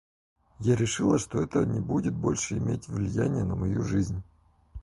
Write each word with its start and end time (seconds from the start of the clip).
Я 0.61 0.75
решила, 0.75 1.19
что 1.19 1.39
это 1.43 1.63
не 1.63 1.79
будет 1.79 2.15
больше 2.15 2.57
иметь 2.57 2.87
влияния 2.87 3.43
на 3.43 3.55
мою 3.55 3.83
жизнь. 3.83 4.23